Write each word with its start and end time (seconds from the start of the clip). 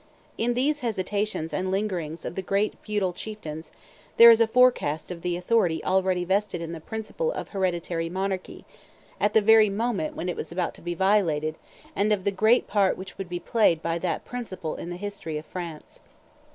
In 0.35 0.55
these 0.55 0.79
hesitations 0.79 1.53
and 1.53 1.69
lingerings 1.69 2.25
of 2.25 2.33
the 2.33 2.41
great 2.41 2.73
feudal 2.81 3.13
chieftains, 3.13 3.71
there 4.17 4.31
is 4.31 4.41
a 4.41 4.47
forecast 4.47 5.11
of 5.11 5.21
the 5.21 5.37
authority 5.37 5.83
already 5.85 6.25
vested 6.25 6.59
in 6.59 6.71
the 6.71 6.79
principle 6.79 7.31
of 7.31 7.49
hereditary 7.49 8.09
monarchy, 8.09 8.65
at 9.19 9.35
the 9.35 9.41
very 9.41 9.69
moment 9.69 10.15
when 10.15 10.27
it 10.27 10.35
was 10.35 10.51
about 10.51 10.73
to 10.73 10.81
be 10.81 10.95
violated, 10.95 11.53
and 11.95 12.11
of 12.11 12.23
the 12.23 12.31
great 12.31 12.65
part 12.65 12.97
which 12.97 13.19
would 13.19 13.29
be 13.29 13.39
played 13.39 13.83
by 13.83 13.99
that 13.99 14.25
principle 14.25 14.75
in 14.75 14.89
the 14.89 14.97
history 14.97 15.37
of 15.37 15.45
France. 15.45 15.99